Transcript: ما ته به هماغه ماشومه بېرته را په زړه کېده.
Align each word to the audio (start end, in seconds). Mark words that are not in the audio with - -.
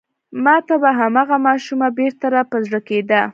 ما 0.43 0.55
ته 0.67 0.75
به 0.81 0.89
هماغه 0.99 1.37
ماشومه 1.47 1.87
بېرته 1.97 2.27
را 2.33 2.41
په 2.51 2.57
زړه 2.65 2.79
کېده. 2.87 3.21